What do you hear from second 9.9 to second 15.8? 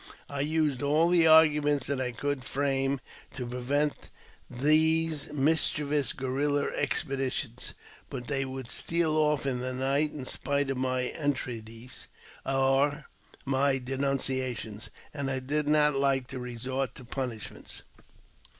in spite of my entreaties or my denunciations, and I did